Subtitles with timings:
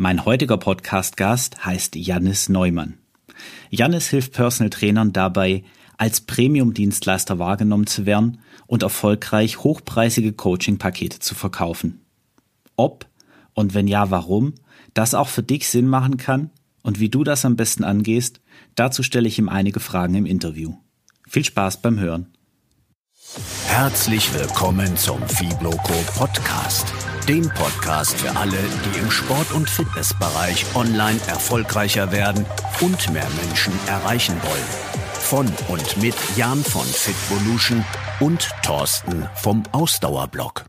[0.00, 2.98] Mein heutiger Podcast-Gast heißt Jannis Neumann.
[3.68, 5.64] Jannis hilft Personal Trainern dabei,
[5.96, 8.38] als Premium-Dienstleister wahrgenommen zu werden
[8.68, 12.06] und erfolgreich hochpreisige Coaching-Pakete zu verkaufen.
[12.76, 13.06] Ob
[13.54, 14.54] und wenn ja, warum
[14.94, 16.50] das auch für dich Sinn machen kann
[16.84, 18.40] und wie du das am besten angehst,
[18.76, 20.76] dazu stelle ich ihm einige Fragen im Interview.
[21.26, 22.28] Viel Spaß beim Hören.
[23.66, 26.94] Herzlich willkommen zum Fibloco Podcast,
[27.28, 32.46] dem Podcast für alle, die im Sport- und Fitnessbereich online erfolgreicher werden
[32.80, 34.64] und mehr Menschen erreichen wollen.
[35.12, 37.84] Von und mit Jan von Fitvolution
[38.18, 40.64] und Thorsten vom Ausdauerblog.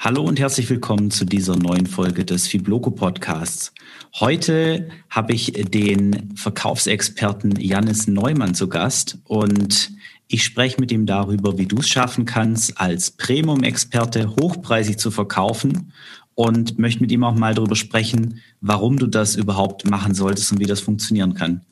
[0.00, 3.72] Hallo und herzlich willkommen zu dieser neuen Folge des Fibloco Podcasts.
[4.18, 9.92] Heute habe ich den Verkaufsexperten Janis Neumann zu Gast und
[10.32, 15.92] ich spreche mit ihm darüber, wie du es schaffen kannst, als Premium-Experte hochpreisig zu verkaufen
[16.36, 20.60] und möchte mit ihm auch mal darüber sprechen, warum du das überhaupt machen solltest und
[20.60, 21.66] wie das funktionieren kann.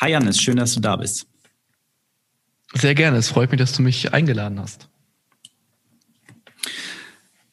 [0.00, 1.26] Hi Janis, schön, dass du da bist.
[2.72, 3.18] Sehr gerne.
[3.18, 4.88] Es freut mich, dass du mich eingeladen hast.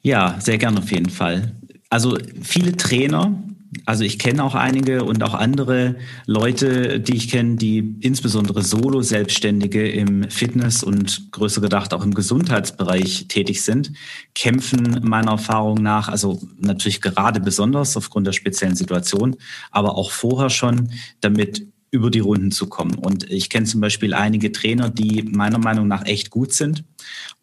[0.02, 1.56] Ja, sehr gerne auf jeden Fall.
[1.90, 3.44] Also viele Trainer,
[3.86, 9.90] also ich kenne auch einige und auch andere Leute, die ich kenne, die insbesondere Solo-Selbstständige
[9.90, 13.92] im Fitness und größer gedacht auch im Gesundheitsbereich tätig sind,
[14.36, 19.36] kämpfen meiner Erfahrung nach, also natürlich gerade besonders aufgrund der speziellen Situation,
[19.72, 22.96] aber auch vorher schon damit über die Runden zu kommen.
[22.96, 26.84] Und ich kenne zum Beispiel einige Trainer, die meiner Meinung nach echt gut sind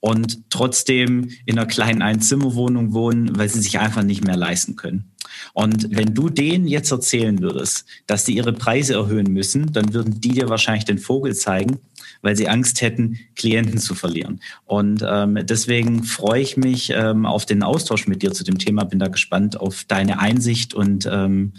[0.00, 5.10] und trotzdem in einer kleinen Einzimmerwohnung wohnen, weil sie sich einfach nicht mehr leisten können.
[5.52, 10.20] Und wenn du denen jetzt erzählen würdest, dass die ihre Preise erhöhen müssen, dann würden
[10.20, 11.78] die dir wahrscheinlich den Vogel zeigen,
[12.24, 14.40] weil sie Angst hätten, Klienten zu verlieren.
[14.64, 18.84] Und ähm, deswegen freue ich mich ähm, auf den Austausch mit dir zu dem Thema,
[18.84, 21.52] bin da gespannt auf deine Einsicht und ähm,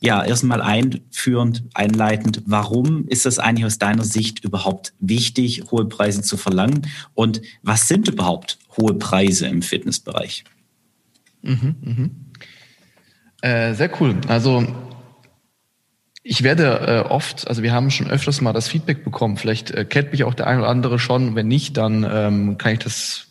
[0.00, 6.22] ja, erstmal einführend, einleitend, warum ist das eigentlich aus deiner Sicht überhaupt wichtig, hohe Preise
[6.22, 6.86] zu verlangen?
[7.12, 10.44] Und was sind überhaupt hohe Preise im Fitnessbereich?
[11.42, 12.10] Mhm, mh.
[13.42, 14.16] äh, sehr cool.
[14.28, 14.66] Also
[16.28, 19.84] ich werde äh, oft, also wir haben schon öfters mal das Feedback bekommen, vielleicht äh,
[19.84, 23.28] kennt mich auch der ein oder andere schon, wenn nicht, dann ähm, kann ich das,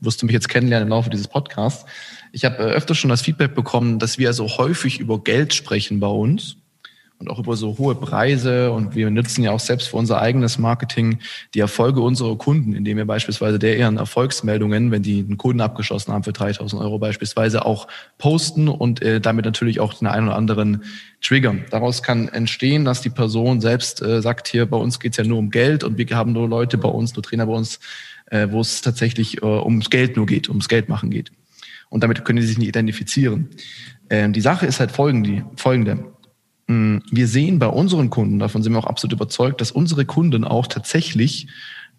[0.00, 1.86] wirst du mich jetzt kennenlernen im Laufe dieses Podcasts.
[2.32, 6.00] Ich habe äh, öfters schon das Feedback bekommen, dass wir so häufig über Geld sprechen
[6.00, 6.56] bei uns
[7.22, 10.58] und auch über so hohe Preise und wir nutzen ja auch selbst für unser eigenes
[10.58, 11.20] Marketing
[11.54, 16.12] die Erfolge unserer Kunden, indem wir beispielsweise der ihren Erfolgsmeldungen, wenn die einen Kunden abgeschlossen
[16.12, 17.86] haben für 3000 Euro beispielsweise auch
[18.18, 20.82] posten und äh, damit natürlich auch den einen oder anderen
[21.22, 21.64] triggern.
[21.70, 25.38] Daraus kann entstehen, dass die Person selbst äh, sagt, hier bei uns geht's ja nur
[25.38, 27.78] um Geld und wir haben nur Leute bei uns, nur Trainer bei uns,
[28.26, 31.30] äh, wo es tatsächlich äh, ums Geld nur geht, ums Geld machen geht.
[31.88, 33.50] Und damit können sie sich nicht identifizieren.
[34.10, 35.44] Ähm, die Sache ist halt folgende.
[35.56, 36.12] folgende
[36.66, 40.66] wir sehen bei unseren Kunden, davon sind wir auch absolut überzeugt, dass unsere Kunden auch
[40.66, 41.48] tatsächlich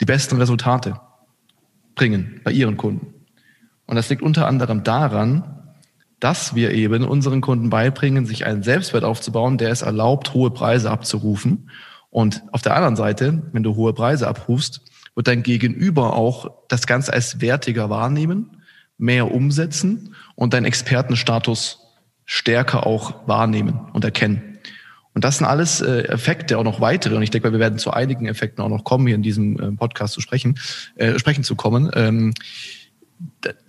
[0.01, 0.99] die besten Resultate
[1.95, 3.13] bringen bei ihren Kunden.
[3.85, 5.75] Und das liegt unter anderem daran,
[6.19, 10.89] dass wir eben unseren Kunden beibringen, sich einen Selbstwert aufzubauen, der es erlaubt, hohe Preise
[10.89, 11.69] abzurufen.
[12.09, 14.81] Und auf der anderen Seite, wenn du hohe Preise abrufst,
[15.15, 18.61] wird dein Gegenüber auch das Ganze als wertiger wahrnehmen,
[18.97, 21.79] mehr umsetzen und deinen Expertenstatus
[22.25, 24.52] stärker auch wahrnehmen und erkennen.
[25.13, 27.15] Und das sind alles äh, Effekte, auch noch weitere.
[27.15, 29.71] Und ich denke, wir werden zu einigen Effekten auch noch kommen, hier in diesem äh,
[29.71, 30.57] Podcast zu sprechen,
[30.95, 32.33] äh, sprechen zu kommen, ähm,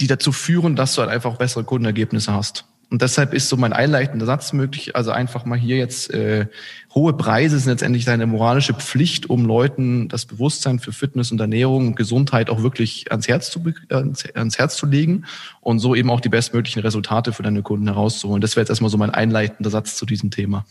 [0.00, 2.65] die dazu führen, dass du halt einfach bessere Kundenergebnisse hast.
[2.91, 6.47] Und deshalb ist so mein einleitender Satz möglich, also einfach mal hier jetzt äh,
[6.94, 11.88] hohe Preise sind letztendlich deine moralische Pflicht, um Leuten das Bewusstsein für Fitness und Ernährung
[11.88, 15.25] und Gesundheit auch wirklich ans Herz zu ans, ans Herz zu legen
[15.61, 18.41] und so eben auch die bestmöglichen Resultate für deine Kunden herauszuholen.
[18.41, 20.65] Das wäre jetzt erstmal so mein einleitender Satz zu diesem Thema.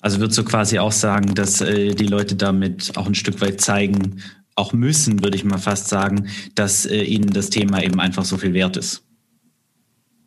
[0.00, 3.60] Also würdest du quasi auch sagen, dass äh, die Leute damit auch ein Stück weit
[3.60, 4.22] zeigen,
[4.54, 8.36] auch müssen, würde ich mal fast sagen, dass äh, ihnen das Thema eben einfach so
[8.36, 9.02] viel wert ist.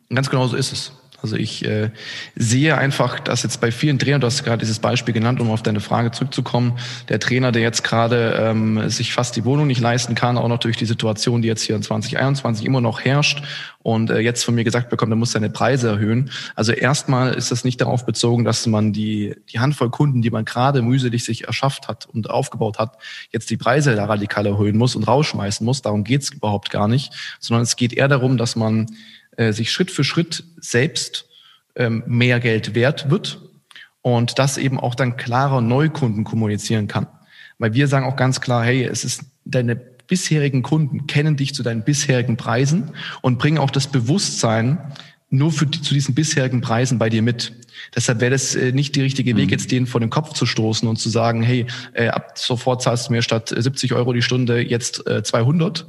[0.08, 0.92] Ganz genau so ist es.
[1.22, 1.90] Also ich äh,
[2.36, 5.62] sehe einfach, dass jetzt bei vielen Trainern, du hast gerade dieses Beispiel genannt, um auf
[5.62, 6.78] deine Frage zurückzukommen,
[7.08, 10.58] der Trainer, der jetzt gerade ähm, sich fast die Wohnung nicht leisten kann, auch noch
[10.58, 13.42] durch die Situation, die jetzt hier in 2021 immer noch herrscht
[13.82, 16.30] und äh, jetzt von mir gesagt bekommt, er muss seine Preise erhöhen.
[16.54, 20.44] Also erstmal ist das nicht darauf bezogen, dass man die, die Handvoll Kunden, die man
[20.44, 22.98] gerade mühselig sich erschafft hat und aufgebaut hat,
[23.30, 25.82] jetzt die Preise da radikal erhöhen muss und rausschmeißen muss.
[25.82, 28.86] Darum geht's überhaupt gar nicht, sondern es geht eher darum, dass man
[29.36, 31.26] äh, sich Schritt für Schritt selbst
[31.76, 33.40] ähm, mehr Geld wert wird
[34.02, 37.06] und das eben auch dann klarer Neukunden kommunizieren kann.
[37.58, 41.62] Weil wir sagen auch ganz klar, hey, es ist deine bisherigen Kunden kennen dich zu
[41.62, 42.90] deinen bisherigen Preisen
[43.22, 44.78] und bringen auch das Bewusstsein
[45.30, 47.52] nur für die, zu diesen bisherigen Preisen bei dir mit.
[47.94, 49.50] Deshalb wäre das äh, nicht die richtige Weg, mhm.
[49.50, 53.08] jetzt denen vor den Kopf zu stoßen und zu sagen, hey, äh, ab sofort zahlst
[53.08, 55.86] du mir statt 70 Euro die Stunde jetzt äh, 200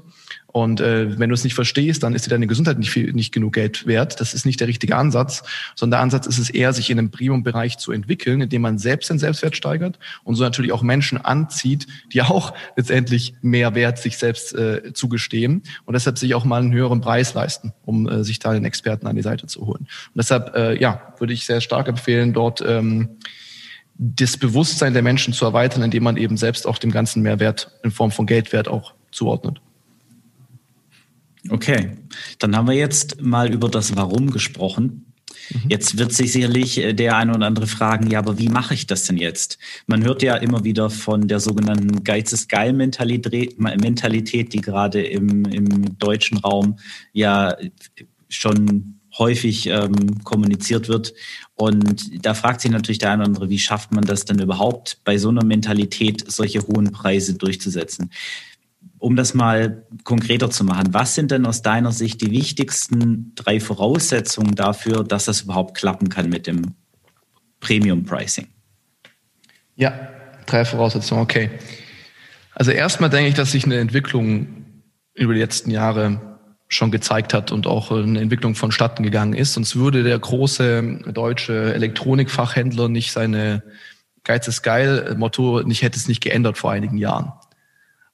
[0.52, 3.34] und äh, wenn du es nicht verstehst, dann ist dir deine Gesundheit nicht, viel, nicht
[3.34, 4.20] genug Geld wert.
[4.20, 5.44] Das ist nicht der richtige Ansatz,
[5.76, 9.10] sondern der Ansatz ist es eher, sich in einem Premium-Bereich zu entwickeln, indem man selbst
[9.10, 14.18] den Selbstwert steigert und so natürlich auch Menschen anzieht, die auch letztendlich mehr Wert sich
[14.18, 18.40] selbst äh, zugestehen und deshalb sich auch mal einen höheren Preis leisten, um äh, sich
[18.40, 19.88] da den Experten an die Seite zu holen.
[19.88, 23.10] Und deshalb, äh, ja, würde ich sehr stark empfehlen, dort ähm,
[23.96, 27.92] das Bewusstsein der Menschen zu erweitern, indem man eben selbst auch dem ganzen Mehrwert in
[27.92, 29.62] Form von Geldwert auch zuordnet.
[31.50, 31.92] Okay,
[32.40, 35.14] dann haben wir jetzt mal über das Warum gesprochen.
[35.50, 35.70] Mhm.
[35.70, 38.88] Jetzt wird sich sicherlich äh, der eine oder andere fragen, ja, aber wie mache ich
[38.88, 39.58] das denn jetzt?
[39.88, 45.46] Man hört ja immer wieder von der sogenannten Geiz ist geil Mentalität, die gerade im,
[45.46, 46.78] im deutschen Raum
[47.14, 47.56] ja
[48.30, 51.14] schon häufig ähm, kommuniziert wird.
[51.56, 55.00] Und da fragt sich natürlich der eine oder andere, wie schafft man das denn überhaupt,
[55.04, 58.12] bei so einer Mentalität solche hohen Preise durchzusetzen?
[59.02, 63.60] Um das mal konkreter zu machen, was sind denn aus deiner Sicht die wichtigsten drei
[63.60, 66.76] Voraussetzungen dafür, dass das überhaupt klappen kann mit dem
[67.60, 68.48] Premium Pricing?
[69.76, 70.10] Ja,
[70.46, 71.50] drei Voraussetzungen, okay.
[72.54, 74.66] Also erstmal denke ich, dass sich eine Entwicklung
[75.16, 76.38] über die letzten Jahre
[76.68, 79.54] schon gezeigt hat und auch eine Entwicklung vonstatten gegangen ist.
[79.54, 83.64] Sonst würde der große deutsche Elektronikfachhändler nicht seine
[84.24, 87.34] Geiz ist geil Motto nicht hätte es nicht geändert vor einigen Jahren.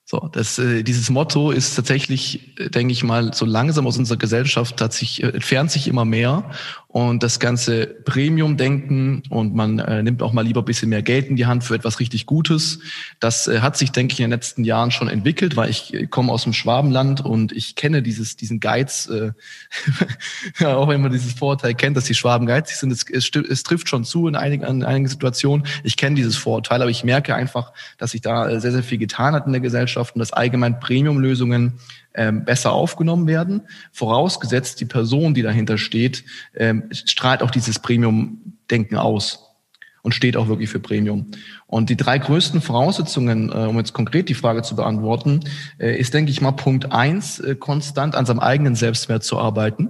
[0.10, 4.18] So, das, äh, dieses Motto ist tatsächlich, äh, denke ich mal, so langsam aus unserer
[4.18, 6.50] Gesellschaft hat sich, äh, entfernt sich immer mehr
[6.90, 11.28] und das ganze Premium-Denken und man äh, nimmt auch mal lieber ein bisschen mehr Geld
[11.28, 12.80] in die Hand für etwas richtig Gutes.
[13.20, 16.08] Das äh, hat sich, denke ich, in den letzten Jahren schon entwickelt, weil ich äh,
[16.08, 19.32] komme aus dem Schwabenland und ich kenne dieses, diesen Geiz, äh,
[20.60, 23.64] ja, auch wenn man dieses Vorurteil kennt, dass die Schwaben geizig sind, es, es, es
[23.64, 25.68] trifft schon zu in einigen, in einigen Situationen.
[25.84, 28.98] Ich kenne dieses Vorurteil, aber ich merke einfach, dass sich da äh, sehr, sehr viel
[28.98, 31.74] getan hat in der Gesellschaft und dass allgemein Premium-Lösungen
[32.18, 33.62] ähm, besser aufgenommen werden.
[33.94, 36.26] Vorausgesetzt, die Person, die dahinter steht,
[36.56, 39.48] ähm, strahlt auch dieses Premium-Denken aus
[40.02, 41.28] und steht auch wirklich für Premium.
[41.68, 45.42] Und die drei größten Voraussetzungen, äh, um jetzt konkret die Frage zu beantworten,
[45.80, 49.90] äh, ist, denke ich mal, Punkt eins, äh, konstant an seinem eigenen Selbstwert zu arbeiten.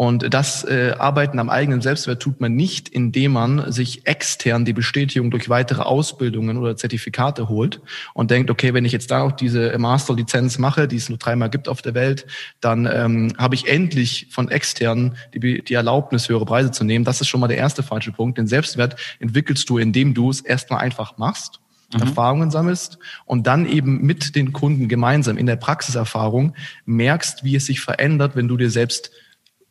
[0.00, 4.72] Und das äh, Arbeiten am eigenen Selbstwert tut man nicht, indem man sich extern die
[4.72, 7.80] Bestätigung durch weitere Ausbildungen oder Zertifikate holt
[8.14, 11.50] und denkt, okay, wenn ich jetzt da auch diese Masterlizenz mache, die es nur dreimal
[11.50, 12.26] gibt auf der Welt,
[12.60, 17.04] dann ähm, habe ich endlich von extern die, die Erlaubnis, höhere Preise zu nehmen.
[17.04, 18.38] Das ist schon mal der erste falsche Punkt.
[18.38, 21.58] Den Selbstwert entwickelst du, indem du es erstmal einfach machst.
[21.92, 22.02] Mhm.
[22.02, 26.54] Erfahrungen sammelst und dann eben mit den Kunden gemeinsam in der Praxiserfahrung
[26.84, 29.10] merkst, wie es sich verändert, wenn du dir selbst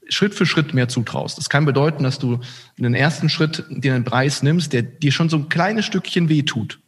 [0.09, 1.38] Schritt für Schritt mehr zutraust.
[1.38, 2.39] Das kann bedeuten, dass du
[2.75, 6.30] in den ersten Schritt dir einen Preis nimmst, der dir schon so ein kleines Stückchen
[6.30, 6.80] wehtut.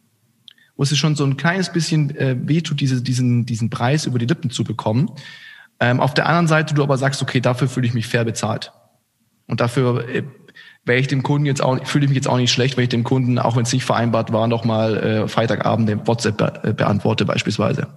[0.76, 4.26] Wo es schon so ein kleines bisschen äh, wehtut, diese, diesen, diesen Preis über die
[4.26, 5.10] Lippen zu bekommen.
[5.78, 8.72] Ähm, auf der anderen Seite du aber sagst, okay, dafür fühle ich mich fair bezahlt.
[9.46, 10.22] Und dafür äh,
[10.84, 12.90] wäre ich dem Kunden jetzt auch, fühle ich mich jetzt auch nicht schlecht, wenn ich
[12.90, 16.72] dem Kunden, auch wenn es nicht vereinbart war, nochmal äh, Freitagabend den WhatsApp be äh,
[16.72, 17.88] beantworte beispielsweise.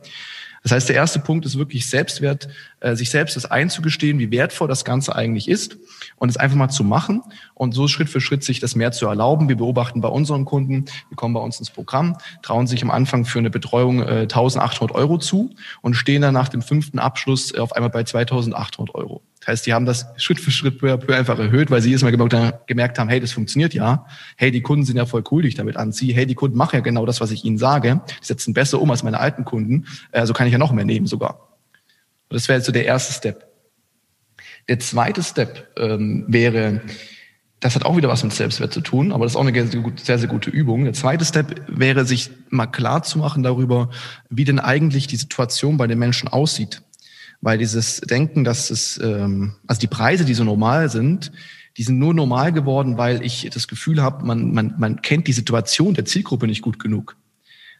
[0.64, 2.48] Das heißt, der erste Punkt ist wirklich Selbstwert,
[2.80, 5.78] äh, sich selbst das einzugestehen, wie wertvoll das Ganze eigentlich ist
[6.16, 7.22] und es einfach mal zu machen
[7.54, 9.50] und so Schritt für Schritt sich das mehr zu erlauben.
[9.50, 13.26] Wir beobachten bei unseren Kunden, die kommen bei uns ins Programm, trauen sich am Anfang
[13.26, 15.52] für eine Betreuung äh, 1800 Euro zu
[15.82, 19.22] und stehen dann nach dem fünften Abschluss auf einmal bei 2800 Euro.
[19.44, 22.14] Das heißt, die haben das Schritt für Schritt peu, peu einfach erhöht, weil sie erstmal
[22.14, 24.06] gemerkt haben, hey, das funktioniert ja.
[24.38, 26.14] Hey, die Kunden sind ja voll cool, die ich damit anziehe.
[26.14, 28.00] Hey, die Kunden machen ja genau das, was ich ihnen sage.
[28.22, 29.86] Die setzen besser um als meine alten Kunden.
[30.14, 31.58] Also kann ich ja noch mehr nehmen sogar.
[32.30, 33.46] Das wäre so der erste Step.
[34.70, 36.80] Der zweite Step ähm, wäre,
[37.60, 40.20] das hat auch wieder was mit Selbstwert zu tun, aber das ist auch eine sehr,
[40.20, 40.86] sehr gute Übung.
[40.86, 43.90] Der zweite Step wäre, sich mal klar zu machen darüber,
[44.30, 46.82] wie denn eigentlich die Situation bei den Menschen aussieht
[47.44, 51.34] weil dieses Denken, dass es, ähm, also die Preise, die so normal sind,
[51.76, 55.34] die sind nur normal geworden, weil ich das Gefühl habe, man, man, man kennt die
[55.34, 57.18] Situation der Zielgruppe nicht gut genug.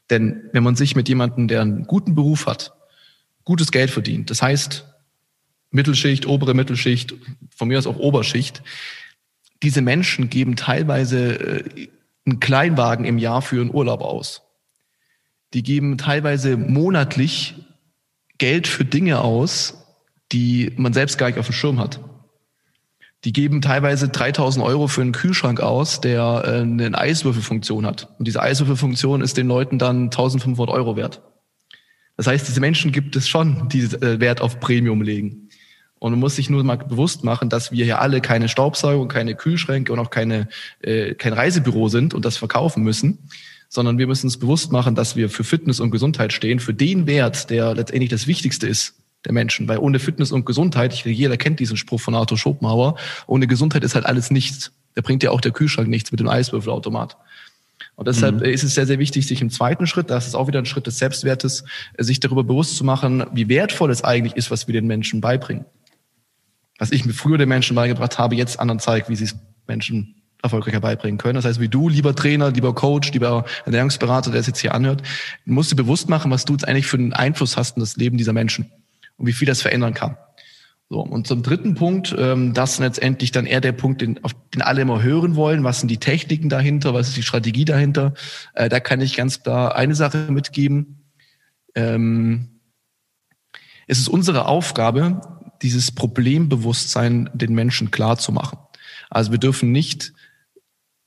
[0.10, 2.74] Denn wenn man sich mit jemandem, der einen guten Beruf hat,
[3.46, 4.86] gutes Geld verdient, das heißt
[5.72, 7.16] Mittelschicht, obere Mittelschicht,
[7.56, 8.64] von mir aus auch Oberschicht,
[9.62, 11.88] diese Menschen geben teilweise äh,
[12.26, 14.42] einen Kleinwagen im Jahr für einen Urlaub aus.
[15.54, 17.56] Die geben teilweise monatlich
[18.44, 19.86] Geld für Dinge aus,
[20.34, 22.02] die man selbst gar nicht auf dem Schirm hat.
[23.24, 28.10] Die geben teilweise 3000 Euro für einen Kühlschrank aus, der äh, eine Eiswürfelfunktion hat.
[28.20, 31.22] Und diese Eiswürfelfunktion ist den Leuten dann 1500 Euro wert.
[32.18, 35.48] Das heißt, diese Menschen gibt es schon, die äh, Wert auf Premium legen.
[36.00, 39.36] Und man muss sich nur mal bewusst machen, dass wir ja alle keine Staubsauger, keine
[39.36, 40.50] Kühlschränke und auch keine,
[40.82, 43.30] äh, kein Reisebüro sind und das verkaufen müssen,
[43.74, 47.08] sondern wir müssen uns bewusst machen, dass wir für Fitness und Gesundheit stehen, für den
[47.08, 48.94] Wert, der letztendlich das Wichtigste ist
[49.26, 49.68] der Menschen.
[49.68, 53.84] Weil ohne Fitness und Gesundheit, ich, jeder kennt diesen Spruch von Arthur Schopenhauer, ohne Gesundheit
[53.84, 54.72] ist halt alles nichts.
[54.94, 57.18] Da bringt ja auch der Kühlschrank nichts mit dem Eiswürfelautomat.
[57.96, 58.44] Und deshalb mhm.
[58.44, 60.86] ist es sehr, sehr wichtig, sich im zweiten Schritt, das ist auch wieder ein Schritt
[60.86, 61.64] des Selbstwertes,
[61.98, 65.66] sich darüber bewusst zu machen, wie wertvoll es eigentlich ist, was wir den Menschen beibringen
[66.80, 69.36] was ich mir früher den Menschen beigebracht habe, jetzt anderen zeigt, wie sie es
[69.68, 71.36] Menschen erfolgreicher beibringen können.
[71.36, 75.02] Das heißt, wie du, lieber Trainer, lieber Coach, lieber Ernährungsberater, der es jetzt hier anhört,
[75.46, 78.18] musst du bewusst machen, was du jetzt eigentlich für einen Einfluss hast in das Leben
[78.18, 78.72] dieser Menschen
[79.18, 80.18] und wie viel das verändern kann.
[80.90, 84.34] So, und zum dritten Punkt, ähm, das ist letztendlich dann eher der Punkt, den, auf
[84.54, 85.64] den alle immer hören wollen.
[85.64, 86.94] Was sind die Techniken dahinter?
[86.94, 88.14] Was ist die Strategie dahinter?
[88.54, 91.10] Äh, da kann ich ganz klar eine Sache mitgeben.
[91.74, 92.60] Ähm,
[93.88, 95.22] es ist unsere Aufgabe,
[95.62, 98.60] dieses Problembewusstsein den Menschen klar zu machen.
[99.10, 100.14] Also wir dürfen nicht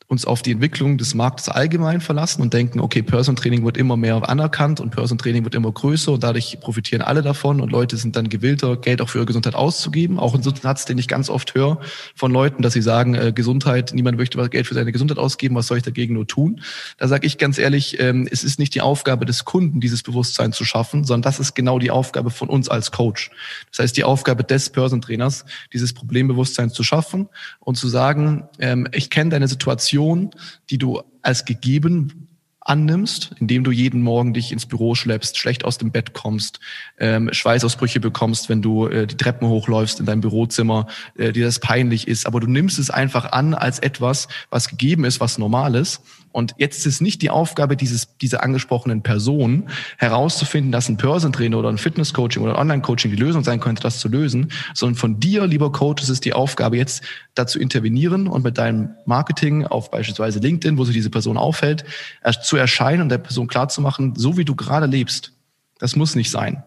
[0.08, 3.96] uns auf die Entwicklung des Marktes allgemein verlassen und denken, okay, Person Training wird immer
[3.96, 7.96] mehr anerkannt und Person Training wird immer größer und dadurch profitieren alle davon und Leute
[7.96, 10.20] sind dann gewillter, Geld auch für ihre Gesundheit auszugeben.
[10.20, 11.80] Auch ein Satz, den ich ganz oft höre
[12.14, 15.66] von Leuten, dass sie sagen, äh, Gesundheit, niemand möchte Geld für seine Gesundheit ausgeben, was
[15.66, 16.60] soll ich dagegen nur tun?
[16.98, 20.52] Da sage ich ganz ehrlich, ähm, es ist nicht die Aufgabe des Kunden, dieses Bewusstsein
[20.52, 23.30] zu schaffen, sondern das ist genau die Aufgabe von uns als Coach.
[23.70, 28.86] Das heißt, die Aufgabe des Person Trainers, dieses Problembewusstsein zu schaffen und zu sagen, ähm,
[28.92, 30.30] ich kenne deine Situation, Situation,
[30.70, 32.25] die du als gegeben
[32.66, 36.60] annimmst, indem du jeden Morgen dich ins Büro schleppst, schlecht aus dem Bett kommst,
[36.98, 41.60] ähm, Schweißausbrüche bekommst, wenn du äh, die Treppen hochläufst in deinem Bürozimmer, äh, dir das
[41.60, 45.76] peinlich ist, aber du nimmst es einfach an als etwas, was gegeben ist, was normal
[45.76, 46.02] ist.
[46.32, 51.70] Und jetzt ist nicht die Aufgabe dieses, dieser angesprochenen Person, herauszufinden, dass ein Person-Trainer oder
[51.70, 55.46] ein Fitness-Coaching oder ein Online-Coaching die Lösung sein könnte, das zu lösen, sondern von dir,
[55.46, 57.02] lieber Coach, ist es die Aufgabe, jetzt
[57.34, 61.86] dazu intervenieren und mit deinem Marketing auf beispielsweise LinkedIn, wo sich diese Person aufhält,
[62.42, 65.32] zu erscheinen und der Person klarzumachen, so wie du gerade lebst,
[65.78, 66.64] das muss nicht sein.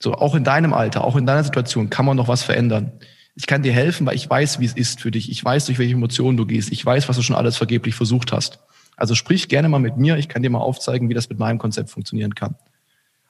[0.00, 2.92] So, auch in deinem Alter, auch in deiner Situation kann man noch was verändern.
[3.34, 5.30] Ich kann dir helfen, weil ich weiß, wie es ist für dich.
[5.30, 6.70] Ich weiß, durch welche Emotionen du gehst.
[6.70, 8.60] Ich weiß, was du schon alles vergeblich versucht hast.
[8.96, 10.16] Also sprich gerne mal mit mir.
[10.18, 12.54] Ich kann dir mal aufzeigen, wie das mit meinem Konzept funktionieren kann.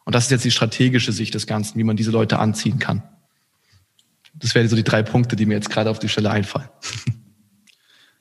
[0.05, 3.03] Und das ist jetzt die strategische Sicht des Ganzen, wie man diese Leute anziehen kann.
[4.35, 6.69] Das wären so die drei Punkte, die mir jetzt gerade auf die Stelle einfallen.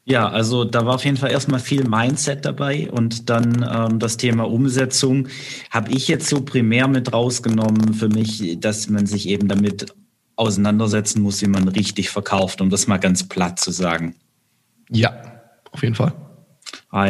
[0.05, 4.17] Ja, also da war auf jeden Fall erstmal viel Mindset dabei und dann ähm, das
[4.17, 5.29] Thema Umsetzung
[5.69, 9.93] habe ich jetzt so primär mit rausgenommen für mich, dass man sich eben damit
[10.36, 14.15] auseinandersetzen muss, wie man richtig verkauft, um das mal ganz platt zu sagen.
[14.89, 15.41] Ja,
[15.72, 16.13] auf jeden Fall.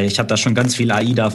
[0.06, 1.28] Ich habe da schon ganz viel AIDA,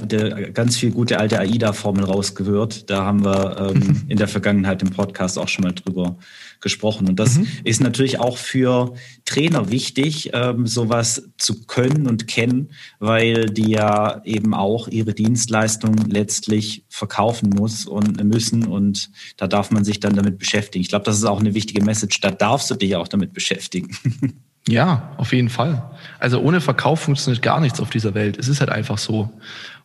[0.54, 2.88] ganz viel gute alte AIDA-Formel rausgehört.
[2.88, 6.16] Da haben wir ähm, in der Vergangenheit im Podcast auch schon mal drüber
[6.61, 7.08] gesprochen.
[7.08, 7.47] Und das mhm.
[7.64, 8.94] ist natürlich auch für
[9.26, 15.94] Trainer wichtig, ähm, sowas zu können und kennen, weil die ja eben auch ihre Dienstleistung
[16.08, 18.66] letztlich verkaufen muss und müssen.
[18.66, 20.80] Und da darf man sich dann damit beschäftigen.
[20.80, 22.20] Ich glaube, das ist auch eine wichtige Message.
[22.23, 23.94] Da darfst du dich auch damit beschäftigen.
[24.68, 25.82] Ja, auf jeden Fall.
[26.18, 28.37] Also ohne Verkauf funktioniert gar nichts auf dieser Welt.
[28.38, 29.30] Es ist halt einfach so.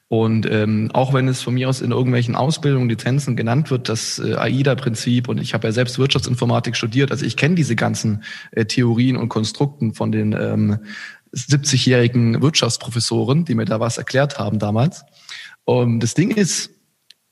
[0.10, 4.20] Und ähm, auch wenn es von mir aus in irgendwelchen Ausbildungen, Lizenzen genannt wird, das
[4.20, 8.66] äh, AIDA-Prinzip, und ich habe ja selbst Wirtschaftsinformatik studiert, also ich kenne diese ganzen äh,
[8.66, 10.80] Theorien und Konstrukten von den ähm,
[11.34, 15.04] 70-jährigen Wirtschaftsprofessoren, die mir da was erklärt haben damals.
[15.63, 16.72] Und das Ding ist,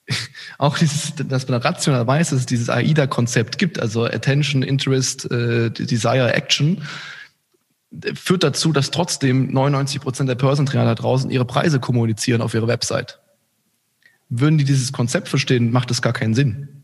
[0.57, 5.69] auch dieses, dass man rational weiß, dass es dieses AIDA-Konzept gibt, also Attention, Interest, äh,
[5.69, 6.81] Desire, Action
[8.15, 12.67] führt dazu, dass trotzdem 99 Prozent der Börsentrainer da draußen ihre Preise kommunizieren auf ihrer
[12.67, 13.19] Website.
[14.29, 16.83] Würden die dieses Konzept verstehen, macht das gar keinen Sinn.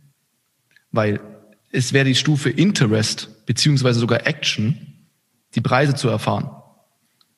[0.92, 1.22] Weil
[1.72, 5.08] es wäre die Stufe Interest beziehungsweise sogar Action,
[5.56, 6.50] die Preise zu erfahren.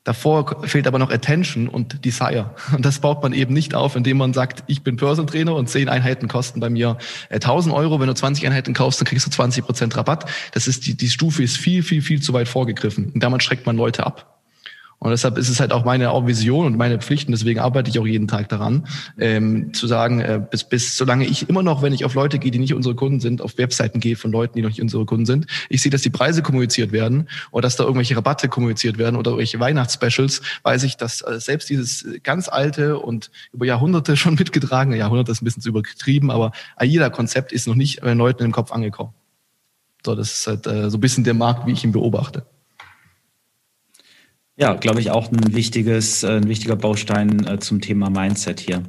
[0.10, 2.50] Davor fehlt aber noch Attention und Desire.
[2.76, 5.88] Und das baut man eben nicht auf, indem man sagt, ich bin Börsentrainer und 10
[5.88, 6.98] Einheiten kosten bei mir
[7.30, 8.00] 1000 äh, Euro.
[8.00, 10.28] Wenn du 20 Einheiten kaufst, dann kriegst du 20 Prozent Rabatt.
[10.54, 13.12] Das ist die, die Stufe ist viel, viel, viel zu weit vorgegriffen.
[13.14, 14.39] Und damit schreckt man Leute ab.
[15.00, 18.00] Und deshalb ist es halt auch meine auch Vision und meine Pflichten, deswegen arbeite ich
[18.00, 18.86] auch jeden Tag daran,
[19.18, 22.52] ähm, zu sagen, äh, bis, bis solange ich immer noch, wenn ich auf Leute gehe,
[22.52, 25.26] die nicht unsere Kunden sind, auf Webseiten gehe von Leuten, die noch nicht unsere Kunden
[25.26, 29.16] sind, ich sehe, dass die Preise kommuniziert werden oder dass da irgendwelche Rabatte kommuniziert werden
[29.16, 34.36] oder irgendwelche Weihnachtsspecials, weiß ich, dass äh, selbst dieses ganz alte und über Jahrhunderte schon
[34.36, 38.44] mitgetragene, Jahrhunderte ist ein bisschen zu übertrieben, aber AIDA-Konzept ist noch nicht bei den Leuten
[38.44, 39.14] im Kopf angekommen.
[40.06, 42.46] So, das ist halt äh, so ein bisschen der Markt, wie ich ihn beobachte.
[44.60, 48.84] Ja, glaube ich, auch ein wichtiges, äh, ein wichtiger Baustein äh, zum Thema Mindset hier.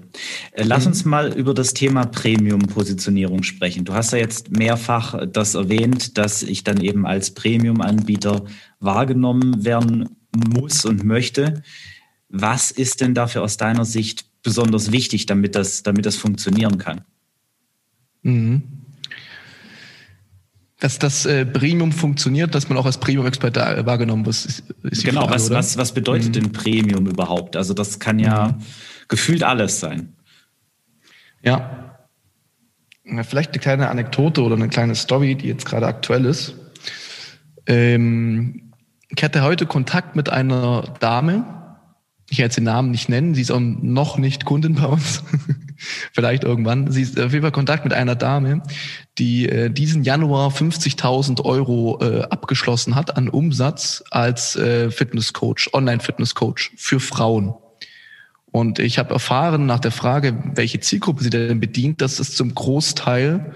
[0.51, 0.89] Äh, lass mhm.
[0.89, 3.85] uns mal über das Thema Premium-Positionierung sprechen.
[3.85, 8.47] Du hast ja jetzt mehrfach das erwähnt, dass ich dann eben als Premium-Anbieter
[8.81, 11.63] wahrgenommen werden muss und möchte.
[12.29, 17.03] Was ist denn dafür aus deiner Sicht besonders wichtig, damit das, damit das funktionieren kann?
[18.23, 18.80] Mhm
[20.81, 24.35] dass das äh, Premium funktioniert, dass man auch als Premium-Experte äh, wahrgenommen wird.
[24.35, 26.33] Ist, ist genau, Frage, was, was, was bedeutet mhm.
[26.33, 27.55] denn Premium überhaupt?
[27.55, 28.63] Also das kann ja mhm.
[29.09, 30.15] gefühlt alles sein.
[31.43, 31.99] Ja.
[33.23, 36.55] Vielleicht eine kleine Anekdote oder eine kleine Story, die jetzt gerade aktuell ist.
[37.67, 38.73] Ähm,
[39.09, 41.45] ich hatte heute Kontakt mit einer Dame,
[42.31, 45.25] ich werde den Namen nicht nennen, sie ist auch noch nicht Kundin bei uns.
[46.13, 46.91] Vielleicht irgendwann.
[46.91, 48.63] Sie ist auf jeden Fall Kontakt mit einer Dame,
[49.19, 56.73] die äh, diesen Januar 50.000 Euro äh, abgeschlossen hat an Umsatz als äh, Fitnesscoach, Online-Fitnesscoach
[56.77, 57.55] für Frauen.
[58.53, 62.55] Und ich habe erfahren nach der Frage, welche Zielgruppe sie denn bedient, dass es zum
[62.55, 63.55] Großteil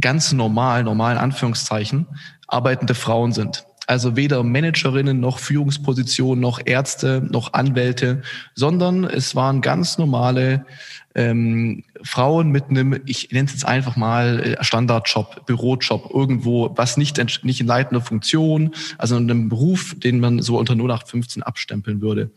[0.00, 2.06] ganz normal, normalen Anführungszeichen,
[2.46, 3.65] arbeitende Frauen sind.
[3.86, 8.22] Also weder Managerinnen noch Führungspositionen noch Ärzte noch Anwälte,
[8.54, 10.66] sondern es waren ganz normale
[11.14, 16.96] ähm, Frauen mit einem, ich nenne es jetzt einfach mal äh, Standardjob, Bürojob, irgendwo, was
[16.96, 22.00] nicht, nicht in leitender Funktion, also in einem Beruf, den man so unter 0815 abstempeln
[22.00, 22.30] würde.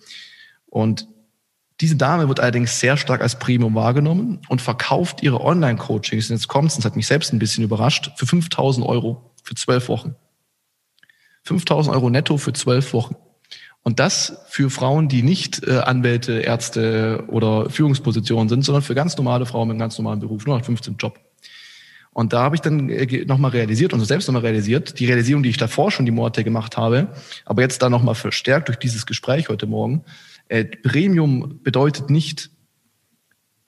[0.67, 1.07] Und
[1.81, 6.47] diese Dame wird allerdings sehr stark als Premium wahrgenommen und verkauft ihre Online-Coachings, und jetzt
[6.47, 10.15] kommt's, das hat mich selbst ein bisschen überrascht, für 5000 Euro für zwölf Wochen.
[11.49, 13.15] 5000 Euro netto für zwölf Wochen.
[13.81, 19.17] Und das für Frauen, die nicht äh, Anwälte, Ärzte oder Führungspositionen sind, sondern für ganz
[19.17, 21.19] normale Frauen mit einem ganz normalen Beruf, nur 15 Job.
[22.11, 25.49] Und da habe ich dann äh, nochmal realisiert und selbst nochmal realisiert, die Realisierung, die
[25.49, 27.07] ich davor schon die Monate gemacht habe,
[27.45, 30.03] aber jetzt da nochmal verstärkt durch dieses Gespräch heute Morgen.
[30.49, 32.51] Äh, Premium bedeutet nicht,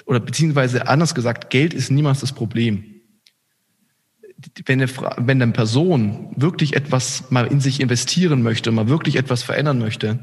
[0.06, 2.91] oder beziehungsweise anders gesagt, Geld ist niemals das Problem
[4.66, 9.44] wenn eine, wenn eine Person wirklich etwas mal in sich investieren möchte, mal wirklich etwas
[9.44, 10.20] verändern möchte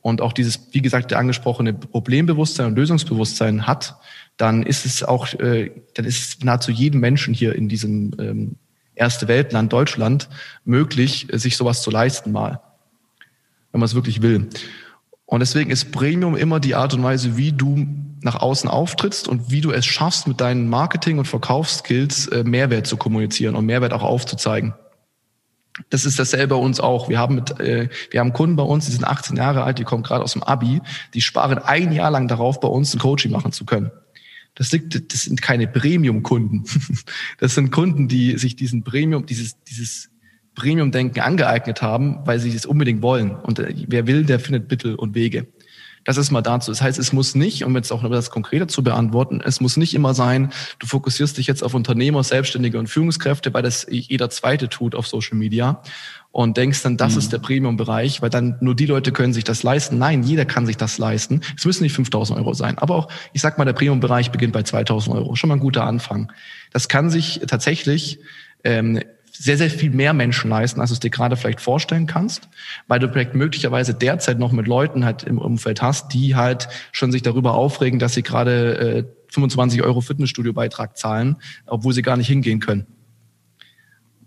[0.00, 3.96] und auch dieses, wie gesagt, der angesprochene Problembewusstsein und Lösungsbewusstsein hat,
[4.36, 8.56] dann ist es auch, äh, dann ist es nahezu jedem Menschen hier in diesem ähm,
[8.94, 10.28] erste Weltland Deutschland
[10.64, 12.60] möglich, sich sowas zu leisten mal,
[13.72, 14.48] wenn man es wirklich will.
[15.30, 17.86] Und deswegen ist Premium immer die Art und Weise, wie du
[18.20, 22.88] nach außen auftrittst und wie du es schaffst, mit deinen Marketing- und Verkaufsskills äh, Mehrwert
[22.88, 24.74] zu kommunizieren und Mehrwert auch aufzuzeigen.
[25.88, 27.08] Das ist dasselbe bei uns auch.
[27.08, 29.84] Wir haben mit, äh, wir haben Kunden bei uns, die sind 18 Jahre alt, die
[29.84, 30.82] kommen gerade aus dem Abi,
[31.14, 33.92] die sparen ein Jahr lang darauf, bei uns ein Coaching machen zu können.
[34.56, 36.64] Das liegt, das sind keine Premium-Kunden.
[37.38, 40.09] Das sind Kunden, die sich diesen Premium, dieses, dieses
[40.54, 43.30] Premium-Denken angeeignet haben, weil sie es unbedingt wollen.
[43.36, 45.46] Und äh, wer will, der findet Mittel und Wege.
[46.04, 46.70] Das ist mal dazu.
[46.70, 49.94] Das heißt, es muss nicht, um jetzt auch das konkreter zu beantworten, es muss nicht
[49.94, 54.68] immer sein, du fokussierst dich jetzt auf Unternehmer, Selbstständige und Führungskräfte, weil das jeder zweite
[54.68, 55.82] tut auf Social Media
[56.32, 57.18] und denkst dann, das mhm.
[57.18, 59.98] ist der Premium-Bereich, weil dann nur die Leute können sich das leisten.
[59.98, 61.42] Nein, jeder kann sich das leisten.
[61.56, 62.78] Es müssen nicht 5000 Euro sein.
[62.78, 65.34] Aber auch, ich sag mal, der Premium-Bereich beginnt bei 2000 Euro.
[65.34, 66.32] Schon mal ein guter Anfang.
[66.72, 68.20] Das kann sich tatsächlich
[68.64, 69.00] ähm,
[69.32, 72.48] sehr, sehr viel mehr Menschen leisten, als du es dir gerade vielleicht vorstellen kannst,
[72.88, 77.12] weil du vielleicht möglicherweise derzeit noch mit Leuten halt im Umfeld hast, die halt schon
[77.12, 82.28] sich darüber aufregen, dass sie gerade äh, 25 Euro Fitnessstudio-Beitrag zahlen, obwohl sie gar nicht
[82.28, 82.86] hingehen können.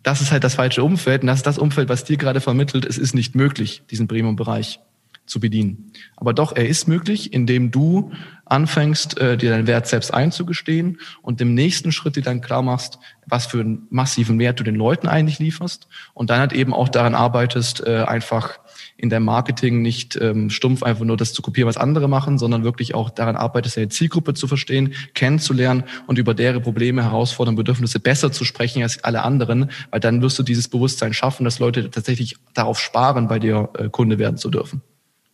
[0.01, 2.85] Das ist halt das falsche Umfeld und das ist das Umfeld, was dir gerade vermittelt,
[2.85, 4.79] es ist nicht möglich, diesen Premium-Bereich
[5.25, 5.91] zu bedienen.
[6.17, 8.11] Aber doch, er ist möglich, indem du
[8.53, 12.99] anfängst, äh, dir deinen Wert selbst einzugestehen und im nächsten Schritt dir dann klar machst,
[13.25, 16.89] was für einen massiven Wert du den Leuten eigentlich lieferst und dann halt eben auch
[16.89, 18.59] daran arbeitest, äh, einfach
[18.95, 22.63] in deinem Marketing nicht ähm, stumpf einfach nur das zu kopieren, was andere machen, sondern
[22.63, 27.99] wirklich auch daran arbeitest, deine Zielgruppe zu verstehen, kennenzulernen und über deren Probleme, Herausforderungen, Bedürfnisse
[27.99, 31.89] besser zu sprechen als alle anderen, weil dann wirst du dieses Bewusstsein schaffen, dass Leute
[31.89, 34.81] tatsächlich darauf sparen, bei dir äh, Kunde werden zu dürfen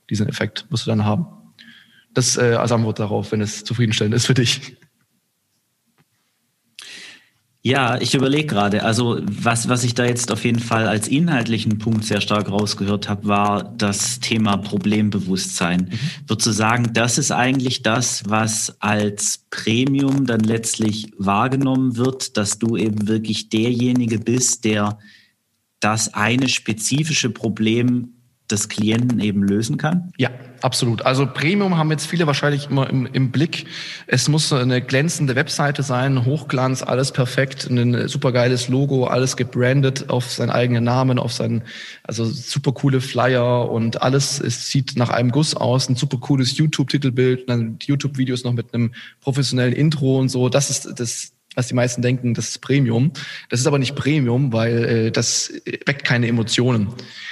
[0.10, 1.39] diesen Effekt musst du dann haben.
[2.14, 4.76] Das äh, als Antwort darauf, wenn es zufriedenstellend ist für dich.
[7.62, 8.84] Ja, ich überlege gerade.
[8.86, 13.10] Also was, was ich da jetzt auf jeden Fall als inhaltlichen Punkt sehr stark rausgehört
[13.10, 15.90] habe, war das Thema Problembewusstsein.
[15.92, 16.00] Mhm.
[16.26, 22.60] Würdest du sagen, das ist eigentlich das, was als Premium dann letztlich wahrgenommen wird, dass
[22.60, 24.98] du eben wirklich derjenige bist, der
[25.82, 28.19] das eine spezifische Problem
[28.52, 30.12] des Klienten eben lösen kann?
[30.18, 30.30] Ja,
[30.62, 31.04] absolut.
[31.04, 33.68] Also Premium haben jetzt viele wahrscheinlich immer im, im Blick.
[34.08, 40.32] Es muss eine glänzende Webseite sein, Hochglanz, alles perfekt, ein supergeiles Logo, alles gebrandet auf
[40.32, 41.64] seinen eigenen Namen, auf seinen,
[42.04, 46.58] also super coole Flyer und alles, es sieht nach einem Guss aus, ein super cooles
[46.58, 50.50] YouTube-Titelbild, dann YouTube-Videos noch mit einem professionellen Intro und so.
[50.50, 53.12] Das ist das was die meisten denken, das ist Premium.
[53.50, 55.54] Das ist aber nicht Premium, weil äh, das
[55.86, 56.88] weckt keine Emotionen.